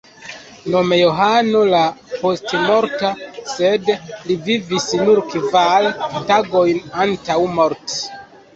Nome 0.75 0.95
Johano 1.01 1.61
la 1.73 1.81
Postmorta, 2.21 3.13
sed 3.53 3.93
li 4.31 4.39
vivis 4.49 4.89
nur 5.05 5.23
kvar 5.37 5.91
tagojn 6.33 6.83
antaŭ 7.07 7.41
morti. 7.61 7.97